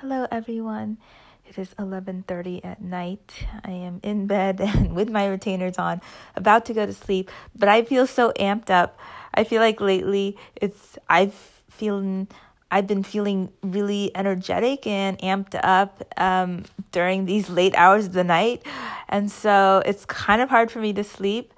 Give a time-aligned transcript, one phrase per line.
[0.00, 0.98] Hello everyone.
[1.48, 3.32] It is 11:30 at night.
[3.64, 6.02] I am in bed and with my retainers on,
[6.34, 8.98] about to go to sleep, but I feel so amped up.
[9.32, 11.32] I feel like lately it's I've
[11.70, 12.28] feeling
[12.70, 18.24] I've been feeling really energetic and amped up um, during these late hours of the
[18.24, 18.66] night,
[19.08, 21.54] and so it's kind of hard for me to sleep.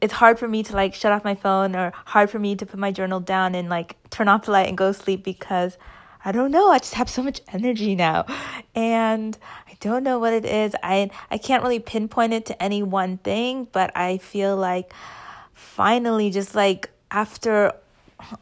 [0.00, 2.66] It's hard for me to like shut off my phone, or hard for me to
[2.66, 5.78] put my journal down and like turn off the light and go sleep because
[6.24, 6.70] I don't know.
[6.70, 8.26] I just have so much energy now.
[8.74, 9.36] And
[9.68, 10.74] I don't know what it is.
[10.82, 14.92] I I can't really pinpoint it to any one thing, but I feel like
[15.54, 17.72] finally just like after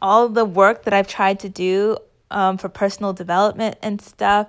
[0.01, 1.97] all the work that I've tried to do
[2.29, 4.47] um, for personal development and stuff,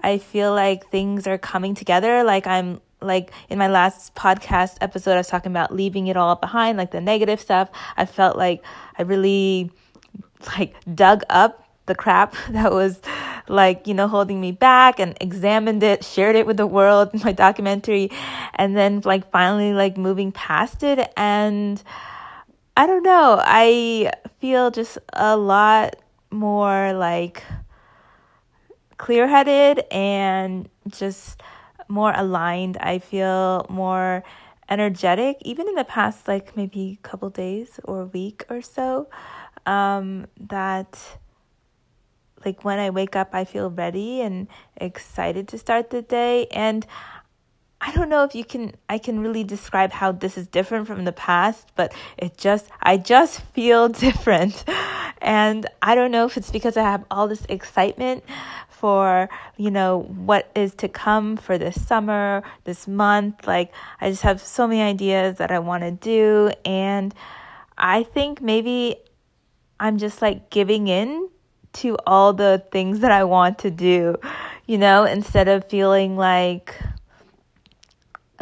[0.00, 2.24] I feel like things are coming together.
[2.24, 6.34] Like I'm like in my last podcast episode, I was talking about leaving it all
[6.36, 7.70] behind, like the negative stuff.
[7.96, 8.62] I felt like
[8.98, 9.70] I really
[10.58, 13.00] like dug up the crap that was
[13.48, 17.32] like, you know, holding me back and examined it, shared it with the world my
[17.32, 18.10] documentary,
[18.54, 21.12] and then like finally like moving past it.
[21.16, 21.82] And
[22.76, 25.96] I don't know, I feel just a lot
[26.30, 27.42] more like
[28.98, 31.40] clear headed and just
[31.88, 32.76] more aligned.
[32.78, 34.24] I feel more
[34.68, 39.08] energetic, even in the past, like maybe couple days or week or so.
[39.64, 40.98] Um, that
[42.46, 46.46] like when I wake up, I feel ready and excited to start the day.
[46.46, 46.86] And
[47.80, 51.04] I don't know if you can I can really describe how this is different from
[51.04, 54.64] the past, but it just I just feel different.
[55.20, 58.24] And I don't know if it's because I have all this excitement
[58.68, 63.46] for, you know, what is to come for this summer, this month.
[63.46, 67.14] Like I just have so many ideas that I want to do and
[67.76, 68.96] I think maybe
[69.78, 71.28] I'm just like giving in
[71.76, 74.16] to all the things that I want to do,
[74.66, 76.74] you know, instead of feeling like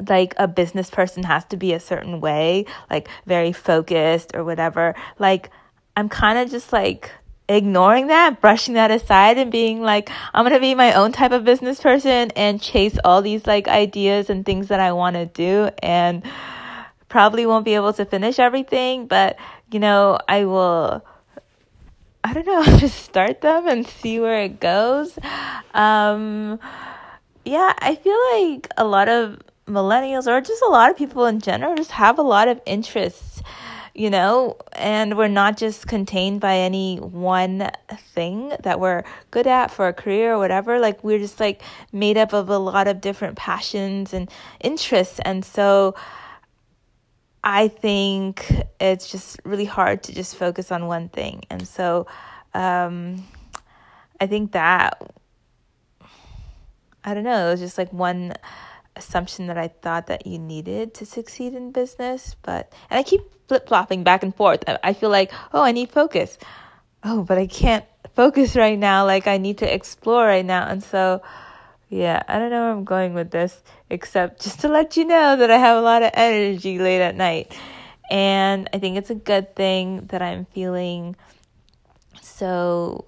[0.09, 4.95] like a business person has to be a certain way, like very focused or whatever.
[5.19, 5.51] Like
[5.97, 7.11] I'm kind of just like
[7.49, 11.33] ignoring that, brushing that aside and being like, I'm going to be my own type
[11.33, 15.27] of business person and chase all these like ideas and things that I want to
[15.27, 16.23] do and
[17.09, 19.37] probably won't be able to finish everything, but
[19.71, 21.05] you know, I will
[22.25, 25.19] I don't know, just start them and see where it goes.
[25.75, 26.59] Um,
[27.45, 31.41] yeah, I feel like a lot of millennials or just a lot of people in
[31.41, 33.43] general just have a lot of interests,
[33.95, 37.71] you know, and we're not just contained by any one
[38.15, 40.79] thing that we're good at for a career or whatever.
[40.79, 41.61] Like we're just like
[41.93, 44.31] made up of a lot of different passions and
[44.61, 45.21] interests.
[45.27, 45.95] And so,
[47.47, 48.51] I think
[48.81, 51.43] it's just really hard to just focus on one thing.
[51.51, 52.07] And so
[52.55, 53.23] um,
[54.19, 55.03] I think that,
[57.05, 58.33] I don't know, it was just like one
[58.97, 62.35] assumption that I thought that you needed to succeed in business.
[62.41, 64.65] But, and I keep flip flopping back and forth.
[64.83, 66.39] I feel like, oh, I need focus.
[67.03, 67.85] Oh, but I can't
[68.15, 69.05] focus right now.
[69.05, 70.67] Like I need to explore right now.
[70.67, 71.21] And so,
[71.95, 75.37] yeah, I don't know where I'm going with this, except just to let you know
[75.37, 77.57] that I have a lot of energy late at night.
[78.11, 81.15] And I think it's a good thing that I'm feeling
[82.21, 83.05] so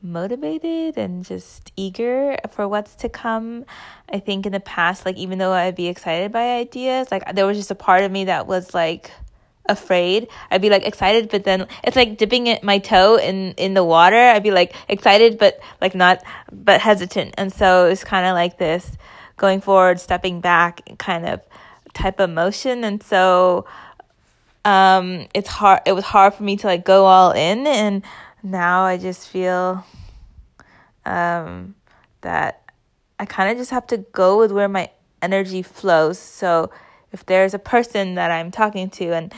[0.00, 3.66] motivated and just eager for what's to come.
[4.10, 7.44] I think in the past, like, even though I'd be excited by ideas, like, there
[7.44, 9.10] was just a part of me that was like,
[9.66, 10.28] afraid.
[10.50, 13.84] I'd be like excited, but then it's like dipping it, my toe in in the
[13.84, 14.16] water.
[14.16, 17.34] I'd be like excited, but like not, but hesitant.
[17.38, 18.96] And so it's kind of like this
[19.36, 21.40] going forward, stepping back, kind of
[21.94, 22.84] type of motion.
[22.84, 23.66] And so
[24.64, 25.80] um, it's hard.
[25.86, 28.02] It was hard for me to like go all in, and
[28.42, 29.84] now I just feel
[31.04, 31.74] um,
[32.20, 32.62] that
[33.18, 34.90] I kind of just have to go with where my
[35.20, 36.18] energy flows.
[36.18, 36.70] So
[37.12, 39.32] if there's a person that I'm talking to and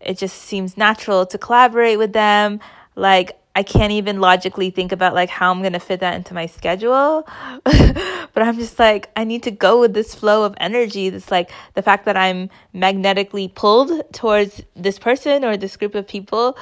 [0.00, 2.60] it just seems natural to collaborate with them,
[2.96, 6.34] like I can't even logically think about like how I'm going to fit that into
[6.34, 7.28] my schedule.
[7.64, 11.10] but I'm just like I need to go with this flow of energy.
[11.10, 16.06] This like the fact that I'm magnetically pulled towards this person or this group of
[16.06, 16.56] people,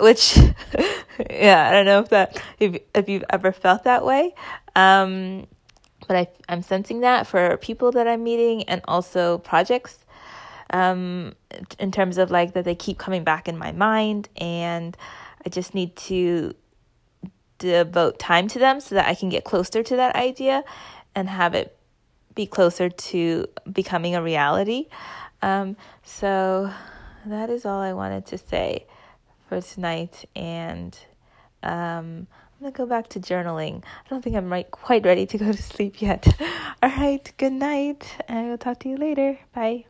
[0.00, 0.36] which
[1.30, 4.34] yeah, I don't know if that if if you've ever felt that way.
[4.76, 5.48] Um
[6.10, 10.04] but I, I'm sensing that for people that I'm meeting and also projects
[10.70, 11.36] um,
[11.78, 14.96] in terms of like that they keep coming back in my mind and
[15.46, 16.52] I just need to
[17.58, 20.64] devote time to them so that I can get closer to that idea
[21.14, 21.78] and have it
[22.34, 24.88] be closer to becoming a reality.
[25.42, 26.72] Um, so
[27.24, 28.84] that is all I wanted to say
[29.48, 30.98] for tonight and
[31.62, 32.26] um,
[32.60, 33.82] I'm gonna go back to journaling.
[33.84, 36.28] I don't think I'm right, quite ready to go to sleep yet.
[36.82, 39.38] All right, good night, I will talk to you later.
[39.54, 39.86] Bye.